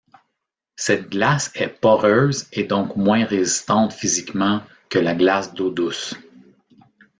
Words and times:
Cette 0.77 1.11
glace 1.11 1.51
est 1.53 1.67
poreuse 1.79 2.47
et 2.53 2.63
donc 2.63 2.95
moins 2.95 3.23
résistante 3.23 3.93
physiquement 3.93 4.63
que 4.89 4.97
la 4.97 5.13
glace 5.13 5.53
d’eau 5.53 5.69
douce. 5.69 6.15